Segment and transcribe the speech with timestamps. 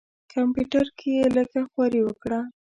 [0.33, 2.39] کمپیوټر کې یې لږه خواري وکړه.